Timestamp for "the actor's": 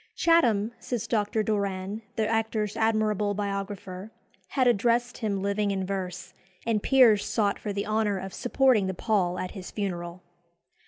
2.15-2.75